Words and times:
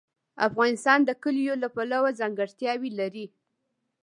افغانستان 0.47 0.99
د 1.05 1.09
کلیو 1.23 1.53
له 1.63 1.67
پلوه 1.75 2.09
ځانګړتیاوې 2.19 2.91
لري. 2.99 3.25